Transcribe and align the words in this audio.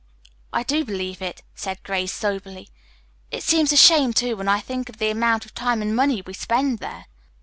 "I 0.51 0.63
do 0.63 0.83
believe 0.83 1.21
it," 1.21 1.43
said 1.53 1.83
Grace 1.83 2.11
soberly. 2.11 2.69
"It 3.29 3.43
seems 3.43 3.71
a 3.71 3.75
shame, 3.77 4.13
too, 4.13 4.35
when 4.35 4.47
I 4.47 4.59
think 4.59 4.89
of 4.89 4.97
the 4.97 5.11
amount 5.11 5.45
of 5.45 5.53
time 5.53 5.79
and 5.79 5.95
money 5.95 6.23
we 6.23 6.33
spend 6.33 6.79
there." 6.79 7.05